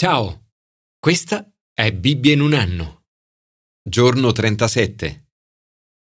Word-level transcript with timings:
Ciao, 0.00 0.52
questa 1.00 1.52
è 1.74 1.92
Bibbia 1.92 2.32
in 2.32 2.40
un 2.40 2.52
anno. 2.52 3.06
Giorno 3.82 4.30
37. 4.30 5.30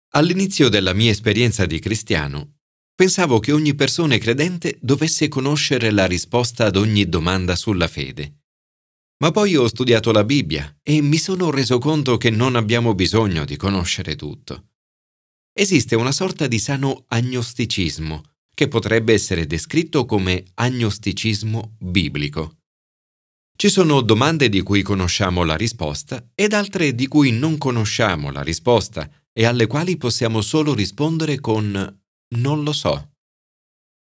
All'inizio 0.10 0.70
della 0.70 0.94
mia 0.94 1.10
esperienza 1.10 1.66
di 1.66 1.80
cristiano, 1.80 2.60
pensavo 2.94 3.40
che 3.40 3.52
ogni 3.52 3.74
persona 3.74 4.16
credente 4.20 4.78
dovesse 4.84 5.30
conoscere 5.30 5.90
la 5.90 6.06
risposta 6.06 6.66
ad 6.66 6.76
ogni 6.76 7.10
domanda 7.10 7.56
sulla 7.56 7.88
fede. 7.88 8.44
Ma 9.18 9.32
poi 9.32 9.56
ho 9.56 9.66
studiato 9.68 10.12
la 10.12 10.26
Bibbia 10.26 10.78
e 10.84 11.02
mi 11.02 11.18
sono 11.18 11.50
reso 11.50 11.80
conto 11.80 12.18
che 12.18 12.30
non 12.30 12.56
abbiamo 12.56 12.94
bisogno 12.94 13.46
di 13.46 13.58
conoscere 13.58 14.16
tutto. 14.16 14.74
Esiste 15.52 15.96
una 15.96 16.12
sorta 16.12 16.46
di 16.46 16.60
sano 16.60 17.06
agnosticismo, 17.08 18.22
che 18.54 18.68
potrebbe 18.68 19.14
essere 19.14 19.48
descritto 19.48 20.06
come 20.06 20.44
agnosticismo 20.54 21.78
biblico. 21.80 22.58
Ci 23.62 23.70
sono 23.70 24.02
domande 24.02 24.50
di 24.50 24.64
cui 24.64 24.82
conosciamo 24.82 25.44
la 25.44 25.56
risposta 25.56 26.32
ed 26.34 26.54
altre 26.54 26.96
di 26.96 27.06
cui 27.06 27.30
non 27.30 27.60
conosciamo 27.60 28.32
la 28.32 28.42
risposta 28.42 29.08
e 29.32 29.46
alle 29.46 29.68
quali 29.68 29.98
possiamo 29.98 30.42
solo 30.42 30.74
rispondere 30.74 31.40
con 31.40 32.02
non 32.38 32.64
lo 32.64 32.74
so. 32.74 33.12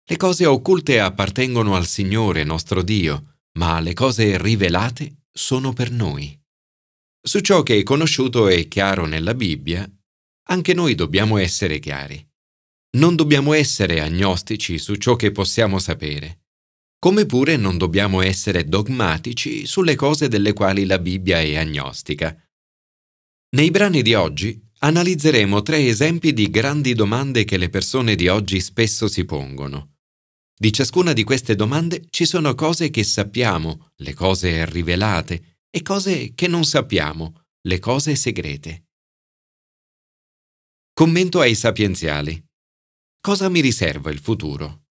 Le 0.05 0.15
cose 0.15 0.45
occulte 0.45 1.01
appartengono 1.01 1.75
al 1.75 1.87
Signore 1.87 2.45
nostro 2.45 2.81
Dio, 2.81 3.39
ma 3.57 3.81
le 3.81 3.91
cose 3.91 4.41
rivelate 4.41 5.23
sono 5.29 5.73
per 5.73 5.91
noi. 5.91 6.41
Su 7.21 7.41
ciò 7.41 7.61
che 7.61 7.79
è 7.79 7.83
conosciuto 7.83 8.47
e 8.47 8.69
chiaro 8.69 9.07
nella 9.07 9.33
Bibbia, 9.33 9.85
anche 10.51 10.73
noi 10.73 10.95
dobbiamo 10.95 11.35
essere 11.35 11.79
chiari. 11.79 12.25
Non 12.91 13.17
dobbiamo 13.17 13.51
essere 13.51 13.99
agnostici 13.99 14.77
su 14.77 14.95
ciò 14.95 15.17
che 15.17 15.33
possiamo 15.33 15.79
sapere 15.79 16.38
come 16.99 17.25
pure 17.25 17.55
non 17.55 17.77
dobbiamo 17.77 18.21
essere 18.21 18.65
dogmatici 18.65 19.65
sulle 19.65 19.95
cose 19.95 20.27
delle 20.27 20.51
quali 20.51 20.85
la 20.85 20.99
Bibbia 20.99 21.39
è 21.39 21.55
agnostica. 21.55 22.37
Nei 23.55 23.71
brani 23.71 24.01
di 24.01 24.13
oggi 24.13 24.61
analizzeremo 24.79 25.61
tre 25.61 25.87
esempi 25.87 26.33
di 26.33 26.49
grandi 26.49 26.93
domande 26.93 27.45
che 27.45 27.57
le 27.57 27.69
persone 27.69 28.15
di 28.15 28.27
oggi 28.27 28.59
spesso 28.59 29.07
si 29.07 29.23
pongono. 29.23 29.95
Di 30.53 30.73
ciascuna 30.73 31.13
di 31.13 31.23
queste 31.23 31.55
domande 31.55 32.05
ci 32.09 32.25
sono 32.25 32.53
cose 32.53 32.89
che 32.89 33.05
sappiamo, 33.05 33.91
le 33.95 34.13
cose 34.13 34.65
rivelate, 34.65 35.61
e 35.69 35.81
cose 35.81 36.33
che 36.35 36.47
non 36.47 36.65
sappiamo, 36.65 37.45
le 37.61 37.79
cose 37.79 38.15
segrete. 38.15 38.87
Commento 40.91 41.39
ai 41.39 41.55
sapienziali. 41.55 42.43
Cosa 43.21 43.47
mi 43.47 43.61
riserva 43.61 44.11
il 44.11 44.19
futuro? 44.19 44.88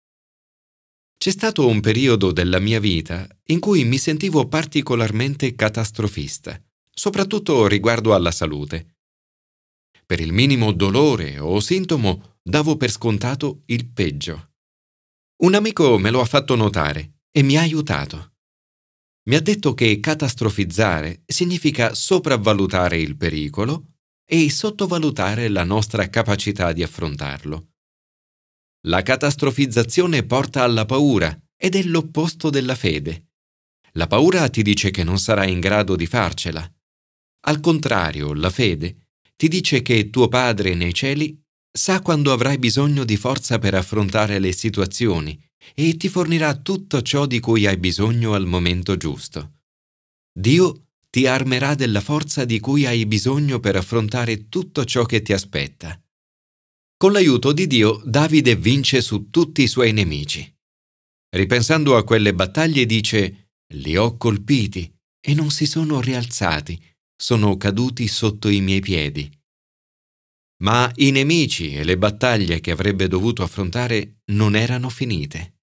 C'è 1.24 1.32
stato 1.32 1.66
un 1.66 1.80
periodo 1.80 2.34
della 2.34 2.60
mia 2.60 2.82
vita 2.82 3.26
in 3.46 3.62
cui 3.62 3.86
mi 3.86 3.98
sentivo 3.98 4.50
particolarmente 4.50 5.56
catastrofista, 5.56 6.62
soprattutto 6.94 7.66
riguardo 7.66 8.14
alla 8.14 8.30
salute. 8.30 8.98
Per 10.06 10.20
il 10.20 10.34
minimo 10.34 10.74
dolore 10.74 11.40
o 11.40 11.62
sintomo 11.62 12.40
davo 12.44 12.76
per 12.76 12.92
scontato 12.92 13.62
il 13.68 13.88
peggio. 13.88 14.52
Un 15.44 15.54
amico 15.54 15.98
me 15.98 16.10
lo 16.10 16.20
ha 16.20 16.26
fatto 16.26 16.56
notare 16.56 17.20
e 17.32 17.42
mi 17.42 17.56
ha 17.56 17.62
aiutato. 17.62 18.34
Mi 19.30 19.36
ha 19.36 19.42
detto 19.42 19.74
che 19.74 20.02
catastrofizzare 20.02 21.24
significa 21.26 21.94
sopravvalutare 21.94 23.00
il 23.00 23.16
pericolo 23.16 23.94
e 24.26 24.50
sottovalutare 24.50 25.48
la 25.48 25.64
nostra 25.64 26.10
capacità 26.10 26.74
di 26.74 26.84
affrontarlo. 26.84 27.73
La 28.88 29.02
catastrofizzazione 29.02 30.24
porta 30.24 30.64
alla 30.64 30.86
paura 30.86 31.38
ed 31.56 31.76
è 31.76 31.84
l'opposto 31.84 32.50
della 32.50 32.76
fede. 32.76 33.30
La 33.94 34.08
paura 34.08 34.50
ti 34.50 34.62
dice 34.62 34.92
che 34.92 35.06
non 35.06 35.20
sarai 35.20 35.54
in 35.54 35.62
grado 35.62 35.96
di 35.96 36.06
farcela. 36.06 36.70
Al 37.46 37.62
contrario, 37.62 38.34
la 38.34 38.50
fede 38.50 39.08
ti 39.38 39.48
dice 39.48 39.82
che 39.82 40.10
tuo 40.10 40.28
Padre 40.28 40.74
nei 40.76 40.94
cieli 40.94 41.42
sa 41.72 42.02
quando 42.02 42.34
avrai 42.34 42.58
bisogno 42.58 43.06
di 43.06 43.16
forza 43.16 43.58
per 43.58 43.74
affrontare 43.74 44.40
le 44.40 44.52
situazioni 44.52 45.42
e 45.74 45.96
ti 45.96 46.10
fornirà 46.10 46.54
tutto 46.56 47.02
ciò 47.02 47.26
di 47.26 47.40
cui 47.40 47.66
hai 47.66 47.78
bisogno 47.78 48.34
al 48.34 48.46
momento 48.46 48.98
giusto. 48.98 49.60
Dio 50.38 50.88
ti 51.10 51.26
armerà 51.26 51.74
della 51.74 52.02
forza 52.02 52.44
di 52.44 52.60
cui 52.60 52.86
hai 52.86 53.06
bisogno 53.06 53.62
per 53.62 53.78
affrontare 53.78 54.50
tutto 54.50 54.84
ciò 54.84 55.06
che 55.06 55.22
ti 55.22 55.32
aspetta. 55.32 56.03
Con 57.04 57.12
l'aiuto 57.12 57.52
di 57.52 57.68
Dio 57.68 58.02
Davide 58.06 58.56
vince 58.56 59.02
su 59.02 59.30
tutti 59.30 59.62
i 59.64 59.68
suoi 59.68 59.92
nemici. 59.92 60.50
Ripensando 61.36 61.98
a 61.98 62.04
quelle 62.06 62.34
battaglie 62.34 62.86
dice, 62.86 63.50
li 63.74 63.98
ho 63.98 64.16
colpiti 64.16 64.90
e 65.20 65.34
non 65.34 65.52
si 65.52 65.66
sono 65.66 66.00
rialzati, 66.00 66.82
sono 67.14 67.58
caduti 67.58 68.08
sotto 68.08 68.48
i 68.48 68.62
miei 68.62 68.80
piedi. 68.80 69.30
Ma 70.64 70.90
i 70.96 71.12
nemici 71.12 71.74
e 71.76 71.84
le 71.84 71.98
battaglie 71.98 72.62
che 72.62 72.72
avrebbe 72.72 73.10
dovuto 73.10 73.44
affrontare 73.44 74.22
non 74.32 74.56
erano 74.56 74.88
finite. 74.88 75.58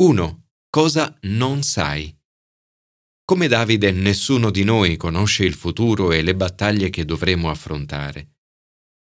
1. 0.00 0.46
Cosa 0.70 1.18
non 1.24 1.62
sai? 1.62 2.18
Come 3.26 3.46
Davide, 3.46 3.92
nessuno 3.92 4.50
di 4.50 4.64
noi 4.64 4.96
conosce 4.96 5.44
il 5.44 5.52
futuro 5.52 6.12
e 6.12 6.22
le 6.22 6.34
battaglie 6.34 6.88
che 6.88 7.04
dovremo 7.04 7.50
affrontare 7.50 8.36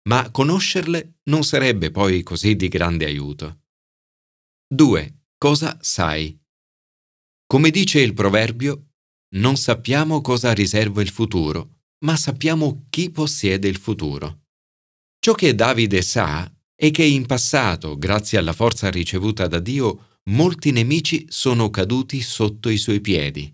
ma 0.06 0.31
conoscerle 0.31 1.19
non 1.25 1.44
sarebbe 1.44 1.91
poi 1.91 2.22
così 2.22 2.56
di 2.56 2.69
grande 2.69 3.05
aiuto. 3.05 3.62
2. 4.69 5.19
Cosa 5.37 5.78
sai? 5.81 6.39
Come 7.47 7.71
dice 7.71 8.00
il 8.00 8.15
proverbio, 8.15 8.91
non 9.37 9.56
sappiamo 9.56 10.21
cosa 10.21 10.53
riserva 10.53 11.03
il 11.03 11.11
futuro, 11.11 11.81
ma 12.05 12.16
sappiamo 12.16 12.87
chi 12.89 13.11
possiede 13.11 13.69
il 13.69 13.77
futuro. 13.77 14.45
Ciò 15.19 15.34
che 15.34 15.55
Davide 15.55 16.03
sa 16.03 16.50
è 16.75 16.91
che 16.91 17.05
in 17.05 17.27
passato, 17.27 17.97
grazie 17.97 18.39
alla 18.39 18.53
forza 18.53 18.91
ricevuta 18.91 19.47
da 19.47 19.59
Dio, 19.59 20.19
molti 20.25 20.71
nemici 20.71 21.27
sono 21.28 21.71
caduti 21.71 22.21
sotto 22.21 22.69
i 22.69 22.77
suoi 22.77 23.00
piedi. 23.00 23.53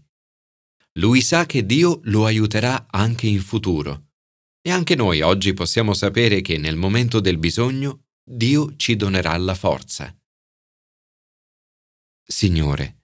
Lui 0.99 1.23
sa 1.23 1.47
che 1.47 1.65
Dio 1.65 2.01
lo 2.05 2.27
aiuterà 2.27 2.87
anche 2.91 3.27
in 3.27 3.41
futuro 3.41 4.12
e 4.65 4.71
anche 4.71 4.95
noi 4.95 5.21
oggi 5.21 5.53
possiamo 5.55 5.93
sapere 5.93 6.41
che 6.41 6.57
nel 6.57 6.77
momento 6.77 7.19
del 7.19 7.37
bisogno 7.37 8.05
Dio 8.25 8.77
ci 8.77 8.95
donerà 8.95 9.37
la 9.37 9.57
forza. 9.57 10.17
Signore, 12.25 13.03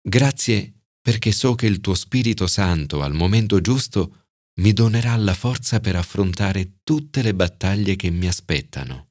grazie 0.00 0.82
perché 1.00 1.32
so 1.32 1.56
che 1.56 1.66
il 1.66 1.80
tuo 1.80 1.94
Spirito 1.94 2.46
Santo 2.46 3.02
al 3.02 3.12
momento 3.12 3.60
giusto 3.60 4.28
mi 4.60 4.72
donerà 4.72 5.16
la 5.16 5.34
forza 5.34 5.80
per 5.80 5.96
affrontare 5.96 6.78
tutte 6.84 7.22
le 7.22 7.34
battaglie 7.34 7.96
che 7.96 8.10
mi 8.10 8.28
aspettano. 8.28 9.10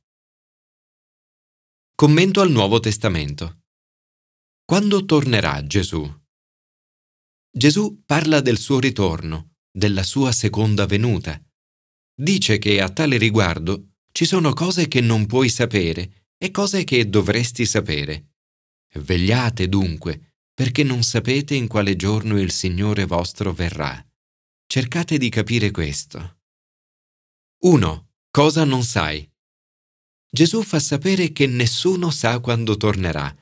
Commento 1.93 2.39
al 2.39 2.49
Nuovo 2.49 2.79
Testamento. 2.79 3.65
Quando 4.63 5.03
tornerà 5.03 5.67
Gesù? 5.67 6.09
Gesù 7.51 8.01
parla 8.05 8.39
del 8.39 8.57
suo 8.57 8.79
ritorno, 8.79 9.57
della 9.69 10.03
sua 10.03 10.31
seconda 10.31 10.85
venuta 10.85 11.39
dice 12.15 12.57
che 12.57 12.81
a 12.81 12.89
tale 12.89 13.17
riguardo 13.17 13.95
ci 14.11 14.25
sono 14.25 14.53
cose 14.53 14.87
che 14.87 15.01
non 15.01 15.25
puoi 15.25 15.49
sapere 15.49 16.27
e 16.37 16.51
cose 16.51 16.83
che 16.83 17.09
dovresti 17.09 17.65
sapere. 17.65 18.33
Vegliate 18.95 19.67
dunque, 19.67 20.33
perché 20.53 20.83
non 20.83 21.01
sapete 21.03 21.55
in 21.55 21.67
quale 21.67 21.95
giorno 21.95 22.39
il 22.39 22.51
Signore 22.51 23.05
vostro 23.05 23.53
verrà. 23.53 24.05
Cercate 24.67 25.17
di 25.17 25.29
capire 25.29 25.71
questo. 25.71 26.41
1. 27.63 28.09
Cosa 28.29 28.63
non 28.63 28.83
sai? 28.83 29.27
Gesù 30.29 30.61
fa 30.63 30.79
sapere 30.79 31.31
che 31.31 31.47
nessuno 31.47 32.11
sa 32.11 32.39
quando 32.39 32.75
tornerà. 32.75 33.35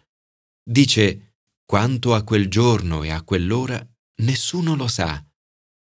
Dice, 0.64 1.36
quanto 1.66 2.14
a 2.14 2.24
quel 2.24 2.48
giorno 2.50 3.04
e 3.04 3.12
a 3.12 3.24
quell'ora, 3.24 3.86
nessuno 4.22 4.76
lo 4.76 4.88
sa, 4.88 5.26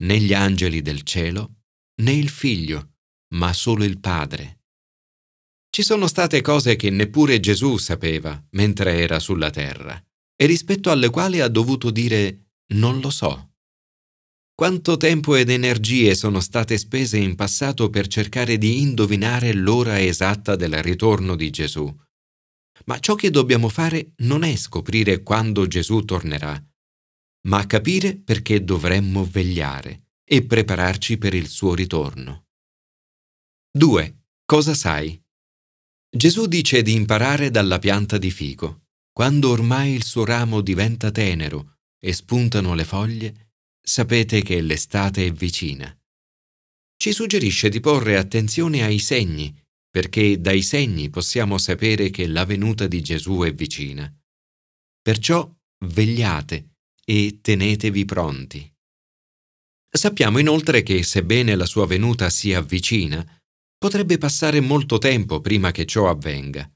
né 0.05 0.19
gli 0.19 0.33
angeli 0.33 0.81
del 0.81 1.03
cielo, 1.03 1.62
né 2.03 2.13
il 2.13 2.29
figlio, 2.29 2.95
ma 3.35 3.53
solo 3.53 3.85
il 3.85 3.99
Padre. 4.01 4.61
Ci 5.71 5.83
sono 5.83 6.07
state 6.07 6.41
cose 6.41 6.77
che 6.77 6.91
neppure 6.91 7.41
Gesù 7.41 7.77
sapeva 7.79 8.45
mentre 8.51 8.99
era 8.99 9.19
sulla 9.19 9.51
terra 9.51 10.03
e 10.37 10.47
rispetto 10.47 10.91
alle 10.91 11.09
quali 11.11 11.41
ha 11.41 11.49
dovuto 11.49 11.91
dire 11.91 12.51
non 12.75 13.01
lo 13.01 13.09
so. 13.09 13.53
Quanto 14.55 14.97
tempo 14.97 15.35
ed 15.35 15.49
energie 15.49 16.15
sono 16.15 16.41
state 16.41 16.77
spese 16.77 17.17
in 17.19 17.37
passato 17.37 17.89
per 17.89 18.07
cercare 18.07 18.59
di 18.59 18.81
indovinare 18.83 19.55
l'ora 19.55 20.03
esatta 20.03 20.57
del 20.57 20.83
ritorno 20.83 21.37
di 21.37 21.51
Gesù. 21.51 21.91
Ma 22.87 22.99
ciò 22.99 23.15
che 23.15 23.31
dobbiamo 23.31 23.69
fare 23.69 24.13
non 24.19 24.43
è 24.43 24.55
scoprire 24.57 25.23
quando 25.23 25.67
Gesù 25.67 26.05
tornerà, 26.05 26.63
ma 27.49 27.65
capire 27.67 28.17
perché 28.17 28.63
dovremmo 28.63 29.25
vegliare 29.25 30.03
e 30.25 30.45
prepararci 30.45 31.19
per 31.19 31.35
il 31.35 31.49
suo 31.49 31.75
ritorno. 31.75 32.47
2. 33.71 34.25
Cosa 34.45 34.75
sai? 34.75 35.21
Gesù 36.15 36.47
dice 36.47 36.83
di 36.83 36.93
imparare 36.93 37.51
dalla 37.51 37.79
pianta 37.79 38.19
di 38.19 38.31
fico. 38.31 38.85
Quando 39.13 39.51
ormai 39.51 39.93
il 39.93 40.05
suo 40.05 40.25
ramo 40.25 40.61
diventa 40.61 41.11
tenero 41.11 41.79
e 41.99 42.13
spuntano 42.13 42.75
le 42.75 42.85
foglie, 42.85 43.53
sapete 43.81 44.43
che 44.43 44.61
l'estate 44.61 45.27
è 45.27 45.33
vicina. 45.33 45.95
Ci 46.97 47.13
suggerisce 47.13 47.69
di 47.69 47.81
porre 47.81 48.17
attenzione 48.17 48.83
ai 48.85 48.99
segni, 48.99 49.55
perché 49.91 50.41
dai 50.41 50.63
segni 50.63 51.11
possiamo 51.11 51.59
sapere 51.59 52.11
che 52.11 52.27
la 52.27 52.45
venuta 52.45 52.87
di 52.87 53.03
Gesù 53.03 53.41
è 53.41 53.53
vicina. 53.53 54.11
Perciò 55.03 55.51
vegliate 55.87 56.77
e 57.05 57.41
tenetevi 57.41 58.05
pronti. 58.05 58.73
Sappiamo 59.95 60.39
inoltre 60.39 60.83
che, 60.83 61.03
sebbene 61.03 61.55
la 61.55 61.67
sua 61.67 61.87
venuta 61.87 62.31
sia 62.31 62.63
vicina, 62.63 63.23
potrebbe 63.77 64.17
passare 64.17 64.61
molto 64.61 64.97
tempo 64.97 65.43
prima 65.43 65.71
che 65.71 65.85
ciò 65.85 66.09
avvenga 66.09 66.71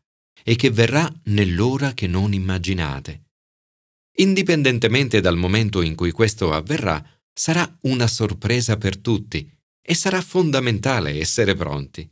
e 0.45 0.55
che 0.55 0.71
verrà 0.71 1.11
nell'ora 1.25 1.95
che 1.95 2.07
non 2.07 2.35
immaginate. 2.35 3.25
Indipendentemente 4.19 5.21
dal 5.21 5.37
momento 5.37 5.81
in 5.81 5.95
cui 5.95 6.11
questo 6.11 6.53
avverrà, 6.53 7.03
sarà 7.33 7.79
una 7.83 8.07
sorpresa 8.07 8.77
per 8.77 8.99
tutti 8.99 9.51
e 9.81 9.95
sarà 9.95 10.21
fondamentale 10.21 11.19
essere 11.19 11.55
pronti. 11.55 12.09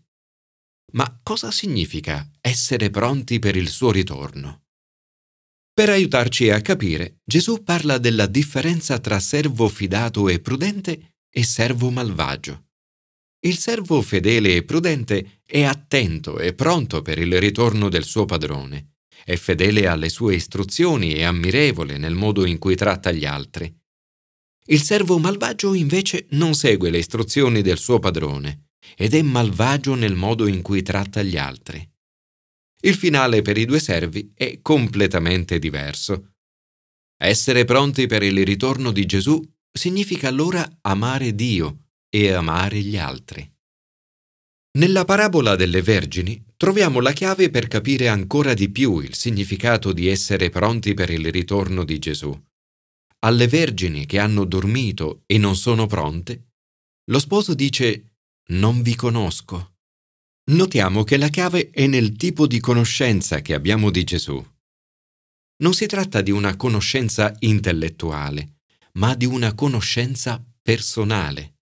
Ma 0.93 1.21
cosa 1.23 1.51
significa 1.51 2.31
essere 2.41 2.89
pronti 2.89 3.39
per 3.39 3.57
il 3.57 3.69
suo 3.69 3.91
ritorno? 3.91 4.64
Per 5.75 5.89
aiutarci 5.89 6.51
a 6.51 6.61
capire, 6.61 7.19
Gesù 7.25 7.65
parla 7.65 7.99
della 7.99 8.27
differenza 8.27 9.01
tra 9.01 9.19
servo 9.19 9.69
fidato 9.69 10.29
e 10.29 10.39
prudente 10.39 11.17
e 11.29 11.43
servo 11.43 11.91
malvagio. 11.91 12.67
Il 13.41 13.59
servo 13.59 14.01
fedele 14.01 14.55
e 14.55 14.63
prudente 14.63 15.41
è 15.45 15.65
attento 15.65 16.39
e 16.39 16.55
pronto 16.55 17.03
per 17.03 17.19
il 17.19 17.41
ritorno 17.41 17.89
del 17.89 18.05
suo 18.05 18.25
padrone, 18.25 18.99
è 19.25 19.35
fedele 19.35 19.89
alle 19.89 20.11
sue 20.11 20.37
istruzioni 20.37 21.15
e 21.15 21.25
ammirevole 21.25 21.99
nel 21.99 22.15
modo 22.15 22.47
in 22.47 22.59
cui 22.59 22.77
tratta 22.77 23.11
gli 23.11 23.25
altri. 23.25 23.77
Il 24.67 24.81
servo 24.81 25.19
malvagio 25.19 25.75
invece 25.75 26.27
non 26.31 26.55
segue 26.55 26.89
le 26.89 26.99
istruzioni 26.99 27.63
del 27.63 27.79
suo 27.79 27.99
padrone 27.99 28.69
ed 28.97 29.13
è 29.13 29.23
malvagio 29.23 29.97
nel 29.97 30.15
modo 30.15 30.47
in 30.47 30.63
cui 30.63 30.83
tratta 30.83 31.21
gli 31.23 31.37
altri. 31.37 31.85
Il 32.85 32.97
finale 32.97 33.41
per 33.41 33.57
i 33.57 33.65
due 33.65 33.81
servi 33.81 34.33
è 34.35 34.61
completamente 34.61 35.59
diverso. 35.59 36.35
Essere 37.17 37.65
pronti 37.65 38.07
per 38.07 38.23
il 38.23 38.45
ritorno 38.45 38.93
di 38.93 39.07
Gesù 39.07 39.43
significa 39.73 40.29
allora 40.29 40.69
amare 40.83 41.35
Dio 41.35 41.87
e 42.11 42.31
amare 42.31 42.81
gli 42.81 42.99
altri. 42.99 43.51
Nella 44.77 45.07
parabola 45.07 45.57
delle 45.57 45.81
Vergini 45.81 46.45
troviamo 46.57 47.01
la 47.01 47.13
chiave 47.13 47.49
per 47.49 47.69
capire 47.69 48.09
ancora 48.09 48.53
di 48.53 48.69
più 48.69 48.99
il 48.99 49.15
significato 49.15 49.93
di 49.93 50.09
essere 50.09 50.51
pronti 50.51 50.93
per 50.93 51.09
il 51.09 51.31
ritorno 51.33 51.85
di 51.85 51.99
Gesù. 51.99 52.39
Alle 53.21 53.49
vergini 53.49 54.05
che 54.05 54.19
hanno 54.19 54.45
dormito 54.45 55.23
e 55.25 55.39
non 55.39 55.57
sono 55.57 55.87
pronte, 55.87 56.49
lo 57.11 57.19
sposo 57.19 57.55
dice 57.55 58.17
Non 58.49 58.83
vi 58.83 58.95
conosco. 58.95 59.74
Notiamo 60.47 61.05
che 61.05 61.17
la 61.17 61.29
chiave 61.29 61.71
è 61.71 61.87
nel 61.87 62.17
tipo 62.17 62.47
di 62.47 62.61
conoscenza 62.61 63.41
che 63.41 63.55
abbiamo 63.55 63.91
di 63.91 64.05
Gesù. 64.05 64.45
Non 65.63 65.73
si 65.73 65.87
tratta 65.87 66.21
di 66.21 66.31
una 66.31 66.55
conoscenza 66.57 67.35
intellettuale, 67.39 68.59
ma 68.95 69.15
di 69.15 69.25
una 69.25 69.55
conoscenza 69.55 70.45
personale. 70.61 71.61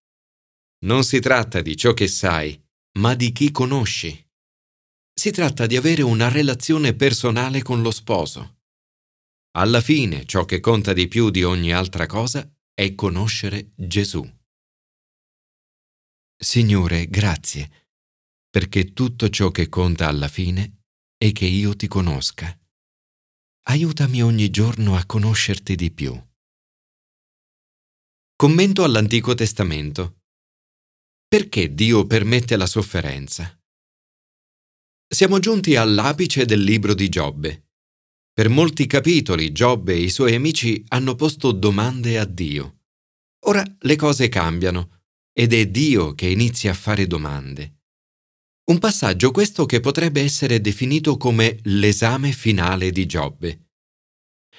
Non 0.84 1.04
si 1.04 1.20
tratta 1.20 1.60
di 1.60 1.76
ciò 1.76 1.94
che 1.94 2.08
sai, 2.08 2.60
ma 2.98 3.14
di 3.14 3.30
chi 3.30 3.52
conosci. 3.52 4.20
Si 5.14 5.30
tratta 5.30 5.66
di 5.66 5.76
avere 5.76 6.02
una 6.02 6.28
relazione 6.28 6.92
personale 6.94 7.62
con 7.62 7.82
lo 7.82 7.92
sposo. 7.92 8.62
Alla 9.52 9.80
fine 9.80 10.26
ciò 10.26 10.44
che 10.44 10.58
conta 10.58 10.92
di 10.92 11.06
più 11.06 11.30
di 11.30 11.44
ogni 11.44 11.72
altra 11.72 12.06
cosa 12.06 12.50
è 12.74 12.96
conoscere 12.96 13.70
Gesù. 13.76 14.28
Signore, 16.36 17.06
grazie 17.06 17.81
perché 18.52 18.92
tutto 18.92 19.30
ciò 19.30 19.50
che 19.50 19.70
conta 19.70 20.08
alla 20.08 20.28
fine 20.28 20.82
è 21.16 21.32
che 21.32 21.46
io 21.46 21.74
ti 21.74 21.88
conosca. 21.88 22.54
Aiutami 23.68 24.22
ogni 24.22 24.50
giorno 24.50 24.94
a 24.94 25.06
conoscerti 25.06 25.74
di 25.74 25.90
più. 25.90 26.14
Commento 28.36 28.84
all'Antico 28.84 29.32
Testamento. 29.32 30.24
Perché 31.26 31.72
Dio 31.72 32.06
permette 32.06 32.56
la 32.56 32.66
sofferenza? 32.66 33.58
Siamo 35.08 35.38
giunti 35.38 35.74
all'apice 35.74 36.44
del 36.44 36.62
libro 36.62 36.92
di 36.92 37.08
Giobbe. 37.08 37.70
Per 38.34 38.50
molti 38.50 38.84
capitoli 38.86 39.50
Giobbe 39.50 39.94
e 39.94 40.02
i 40.02 40.10
suoi 40.10 40.34
amici 40.34 40.84
hanno 40.88 41.14
posto 41.14 41.52
domande 41.52 42.18
a 42.18 42.26
Dio. 42.26 42.80
Ora 43.46 43.64
le 43.78 43.96
cose 43.96 44.28
cambiano 44.28 45.04
ed 45.32 45.54
è 45.54 45.66
Dio 45.68 46.12
che 46.14 46.26
inizia 46.26 46.72
a 46.72 46.74
fare 46.74 47.06
domande. 47.06 47.78
Un 48.64 48.78
passaggio 48.78 49.32
questo 49.32 49.66
che 49.66 49.80
potrebbe 49.80 50.20
essere 50.20 50.60
definito 50.60 51.16
come 51.16 51.58
l'esame 51.64 52.30
finale 52.30 52.92
di 52.92 53.06
Giobbe. 53.06 53.70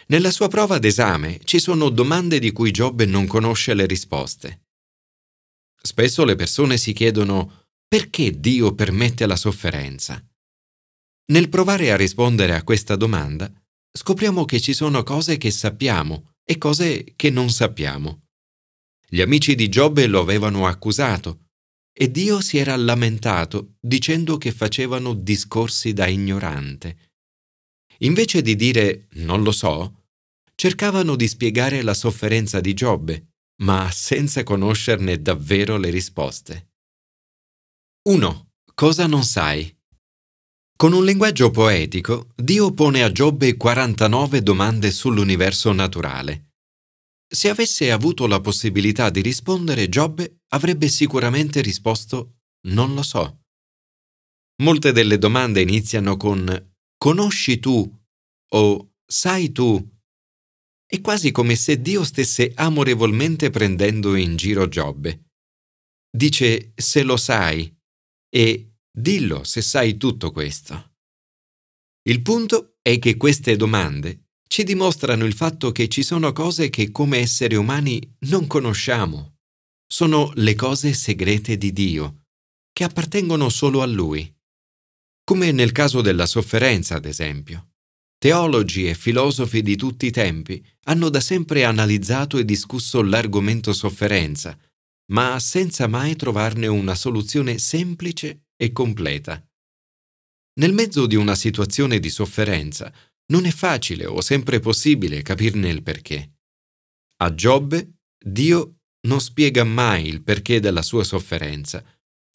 Nella 0.08 0.30
sua 0.30 0.50
prova 0.50 0.78
d'esame 0.78 1.40
ci 1.46 1.58
sono 1.58 1.88
domande 1.88 2.40
di 2.40 2.52
cui 2.52 2.72
Giobbe 2.72 3.06
non 3.06 3.26
conosce 3.28 3.74
le 3.74 3.86
risposte. 3.86 4.66
Spesso 5.82 6.26
le 6.26 6.36
persone 6.36 6.78
si 6.78 6.92
chiedono 6.92 7.68
perché 7.88 8.38
Dio 8.38 8.76
permette 8.76 9.26
la 9.26 9.38
sofferenza. 9.38 10.22
Nel 11.28 11.48
provare 11.48 11.92
a 11.92 11.96
rispondere 11.96 12.56
a 12.56 12.64
questa 12.64 12.98
domanda, 12.98 13.50
scopriamo 13.90 14.44
che 14.44 14.60
ci 14.60 14.74
sono 14.74 15.02
cose 15.04 15.38
che 15.38 15.50
sappiamo 15.50 16.34
e 16.44 16.58
cose 16.58 17.14
che 17.16 17.30
non 17.30 17.50
sappiamo. 17.50 18.24
Gli 19.08 19.22
amici 19.22 19.56
di 19.56 19.70
Giobbe 19.70 20.08
lo 20.08 20.20
avevano 20.20 20.68
accusato 20.68 21.43
e 21.94 22.10
Dio 22.10 22.42
si 22.42 22.58
era 22.58 22.76
lamentato 22.76 23.76
dicendo 23.80 24.38
che 24.38 24.52
facevano 24.52 25.14
discorsi 25.14 25.94
da 25.94 26.08
ignorante. 26.08 27.12
Invece 28.00 28.42
di 28.42 28.56
dire 28.56 29.08
non 29.14 29.44
lo 29.44 29.52
so, 29.52 30.06
cercavano 30.56 31.16
di 31.16 31.28
spiegare 31.28 31.82
la 31.84 31.94
sofferenza 31.94 32.60
di 32.60 32.74
Giobbe, 32.74 33.28
ma 33.62 33.90
senza 33.92 34.44
conoscerne 34.44 35.22
davvero 35.22 35.78
le 35.78 35.90
risposte. 35.90 36.72
1. 38.10 38.50
Cosa 38.74 39.06
non 39.08 39.24
sai? 39.24 39.74
Con 40.76 40.92
un 40.94 41.06
linguaggio 41.06 41.52
poetico, 41.52 42.34
Dio 42.36 42.74
pone 42.74 43.04
a 43.04 43.12
Giobbe 43.12 43.56
49 43.56 44.42
domande 44.42 44.92
sull'universo 44.92 45.72
naturale. 45.72 46.53
Se 47.34 47.50
avesse 47.50 47.92
avuto 47.92 48.28
la 48.28 48.40
possibilità 48.40 49.10
di 49.10 49.22
rispondere, 49.22 49.90
Giobbe 49.90 50.42
avrebbe 50.50 50.88
sicuramente 50.88 51.62
risposto 51.62 52.42
non 52.68 52.94
lo 52.94 53.02
so. 53.02 53.46
Molte 54.62 54.92
delle 54.92 55.18
domande 55.18 55.62
iniziano 55.62 56.16
con 56.16 56.76
conosci 56.96 57.58
tu 57.58 58.02
o 58.54 58.94
sai 59.04 59.52
tu. 59.52 59.92
È 60.86 61.02
quasi 61.02 61.32
come 61.32 61.56
se 61.56 61.82
Dio 61.82 62.04
stesse 62.04 62.52
amorevolmente 62.54 63.50
prendendo 63.50 64.14
in 64.14 64.36
giro 64.36 64.68
Giobbe. 64.68 65.32
Dice 66.16 66.74
se 66.76 67.02
lo 67.02 67.18
sai 67.18 67.76
e 68.30 68.76
dillo 68.96 69.44
se 69.44 69.64
sai 69.64 69.98
tutto 69.98 70.30
questo. 70.30 70.98
Il 72.04 72.22
punto 72.22 72.76
è 72.84 73.00
che 73.00 73.18
queste 73.18 73.56
domande 73.56 74.23
ci 74.54 74.64
dimostrano 74.64 75.26
il 75.26 75.34
fatto 75.34 75.72
che 75.72 75.88
ci 75.88 76.04
sono 76.04 76.32
cose 76.32 76.70
che 76.70 76.92
come 76.92 77.18
esseri 77.18 77.56
umani 77.56 78.00
non 78.28 78.46
conosciamo. 78.46 79.38
Sono 79.88 80.32
le 80.36 80.54
cose 80.54 80.94
segrete 80.94 81.58
di 81.58 81.74
Dio, 81.74 82.26
che 82.72 82.84
appartengono 82.84 83.50
solo 83.50 83.82
a 83.82 83.88
Lui. 83.88 84.32
Come 85.24 85.52
nel 85.52 85.72
caso 85.72 86.02
della 86.02 86.28
sofferenza, 86.28 86.94
ad 86.94 87.06
esempio. 87.06 87.72
Teologi 88.20 88.88
e 88.88 88.94
filosofi 88.94 89.64
di 89.64 89.76
tutti 89.76 90.06
i 90.06 90.12
tempi 90.12 90.64
hanno 90.84 91.10
da 91.10 91.20
sempre 91.20 91.64
analizzato 91.64 92.38
e 92.38 92.46
discusso 92.46 93.02
l'argomento 93.02 93.74
sofferenza, 93.74 94.56
ma 95.14 95.40
senza 95.40 95.88
mai 95.88 96.16
trovarne 96.16 96.68
una 96.68 96.94
soluzione 96.94 97.58
semplice 97.58 98.50
e 98.56 98.72
completa. 98.72 99.44
Nel 100.60 100.74
mezzo 100.74 101.08
di 101.08 101.16
una 101.16 101.34
situazione 101.34 102.00
di 102.00 102.12
sofferenza, 102.12 102.94
non 103.34 103.46
è 103.46 103.52
facile 103.52 104.06
o 104.06 104.22
sempre 104.22 104.60
possibile 104.60 105.24
capirne 105.24 105.70
il 105.70 105.82
perché. 105.82 106.34
A 107.24 107.34
Giobbe 107.34 107.96
Dio 108.24 108.76
non 109.08 109.20
spiega 109.20 109.64
mai 109.64 110.08
il 110.08 110.22
perché 110.22 110.60
della 110.60 110.84
sua 110.84 111.04
sofferenza, 111.04 111.84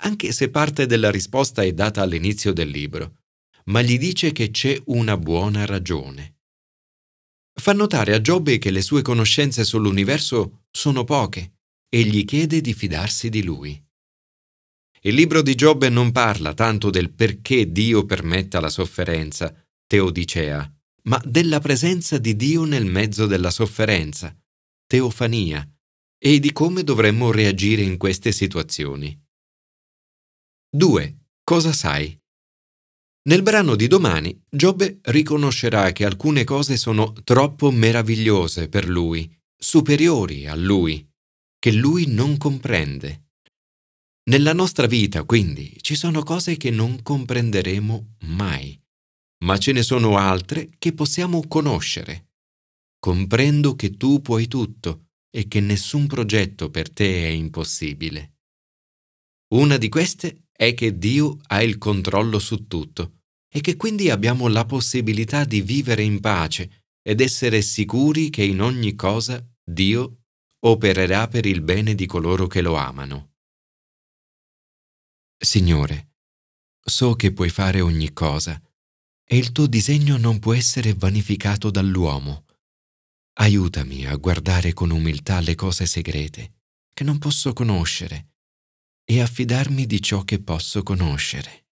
anche 0.03 0.33
se 0.33 0.51
parte 0.51 0.87
della 0.87 1.11
risposta 1.11 1.63
è 1.63 1.73
data 1.73 2.03
all'inizio 2.03 2.53
del 2.53 2.69
libro, 2.69 3.21
ma 3.67 3.81
gli 3.81 3.97
dice 3.97 4.33
che 4.33 4.51
c'è 4.51 4.81
una 4.87 5.17
buona 5.17 5.65
ragione. 5.67 6.37
Fa 7.59 7.73
notare 7.73 8.15
a 8.15 8.21
Giobbe 8.21 8.59
che 8.59 8.71
le 8.71 8.83
sue 8.83 9.03
conoscenze 9.03 9.65
sull'universo 9.65 10.65
sono 10.71 11.05
poche 11.05 11.59
e 11.89 12.03
gli 12.03 12.25
chiede 12.25 12.61
di 12.61 12.75
fidarsi 12.75 13.29
di 13.29 13.43
lui. 13.43 13.83
Il 15.03 15.15
libro 15.15 15.43
di 15.43 15.55
Giobbe 15.55 15.89
non 15.89 16.11
parla 16.11 16.55
tanto 16.55 16.91
del 16.91 17.13
perché 17.13 17.71
Dio 17.71 18.05
permetta 18.05 18.61
la 18.61 18.69
sofferenza, 18.69 19.55
Teodicea, 19.87 20.78
ma 21.09 21.21
della 21.25 21.59
presenza 21.59 22.19
di 22.19 22.37
Dio 22.37 22.65
nel 22.65 22.85
mezzo 22.85 23.27
della 23.27 23.51
sofferenza, 23.51 24.37
teofania 24.87 25.67
e 26.19 26.39
di 26.39 26.53
come 26.53 26.85
dovremmo 26.85 27.31
reagire 27.31 27.83
in 27.83 27.97
queste 27.97 28.31
situazioni. 28.31 29.19
2. 30.71 31.19
Cosa 31.43 31.73
sai? 31.73 32.17
Nel 33.29 33.43
brano 33.43 33.75
di 33.75 33.87
domani, 33.87 34.39
Giobbe 34.49 34.99
riconoscerà 35.05 35.93
che 35.93 36.05
alcune 36.05 36.45
cose 36.45 36.77
sono 36.77 37.13
troppo 37.25 37.71
meravigliose 37.71 38.69
per 38.69 38.87
lui, 38.87 39.31
superiori 39.57 40.47
a 40.47 40.55
lui, 40.55 41.07
che 41.59 41.73
lui 41.73 42.07
non 42.07 42.37
comprende. 42.37 43.29
Nella 44.29 44.53
nostra 44.53 44.87
vita, 44.87 45.25
quindi, 45.25 45.75
ci 45.81 45.95
sono 45.95 46.23
cose 46.23 46.59
che 46.59 46.71
non 46.71 47.03
comprenderemo 47.03 48.17
mai, 48.21 48.79
ma 49.45 49.59
ce 49.59 49.73
ne 49.73 49.83
sono 49.83 50.17
altre 50.17 50.71
che 50.79 50.93
possiamo 50.93 51.47
conoscere. 51.47 52.31
Comprendo 52.99 53.77
che 53.77 53.97
tu 53.97 54.21
puoi 54.21 54.49
tutto 54.49 55.11
e 55.31 55.47
che 55.47 55.61
nessun 55.61 56.07
progetto 56.07 56.71
per 56.71 56.91
te 56.91 57.25
è 57.25 57.29
impossibile. 57.29 58.39
Una 59.55 59.77
di 59.77 59.89
queste 59.89 60.49
è 60.53 60.75
che 60.75 60.99
Dio 60.99 61.39
ha 61.49 61.63
il 61.63 61.79
controllo 61.79 62.39
su 62.39 62.67
tutto 62.67 63.21
e 63.49 63.61
che 63.61 63.77
quindi 63.77 64.11
abbiamo 64.11 64.49
la 64.49 64.67
possibilità 64.67 65.45
di 65.45 65.63
vivere 65.63 66.03
in 66.03 66.21
pace 66.21 66.87
ed 67.03 67.21
essere 67.21 67.63
sicuri 67.63 68.31
che 68.31 68.43
in 68.43 68.61
ogni 68.61 68.95
cosa 68.95 69.43
Dio 69.63 70.25
opererà 70.67 71.29
per 71.29 71.47
il 71.47 71.63
bene 71.63 71.95
di 71.95 72.07
coloro 72.07 72.47
che 72.47 72.61
lo 72.61 72.75
amano. 72.75 73.37
Signore, 75.39 76.17
so 76.85 77.15
che 77.15 77.33
puoi 77.33 77.49
fare 77.49 77.81
ogni 77.81 78.13
cosa 78.13 78.61
e 79.31 79.37
il 79.37 79.53
tuo 79.53 79.67
disegno 79.67 80.17
non 80.17 80.39
può 80.39 80.55
essere 80.55 80.95
vanificato 80.95 81.71
dall'uomo. 81.71 82.47
Aiutami 83.41 84.07
a 84.07 84.17
guardare 84.17 84.73
con 84.73 84.91
umiltà 84.91 85.41
le 85.41 85.55
cose 85.55 85.85
segrete 85.85 86.55
che 86.95 87.05
non 87.05 87.19
posso 87.19 87.53
conoscere 87.53 88.31
e 89.05 89.21
a 89.21 89.27
fidarmi 89.27 89.87
di 89.87 90.01
ciò 90.01 90.23
che 90.25 90.41
posso 90.41 90.83
conoscere. 90.83 91.68